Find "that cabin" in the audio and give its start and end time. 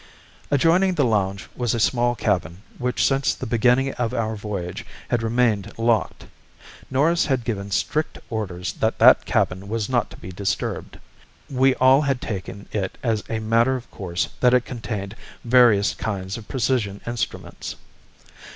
8.97-9.67